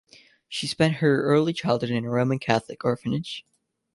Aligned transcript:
She 0.49 0.65
spent 0.65 0.95
her 0.95 1.23
early 1.25 1.53
childhood 1.53 1.91
in 1.91 2.05
a 2.05 2.09
Roman 2.09 2.39
Catholic 2.39 2.83
orphanage. 2.83 3.45